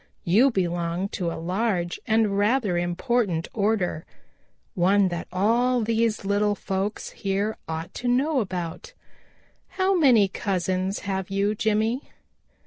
[0.23, 4.03] You belong to a large and rather important order,
[4.73, 8.93] one that all these little folks here ought to know about.
[9.77, 12.01] How many cousins have you, Jimmy?"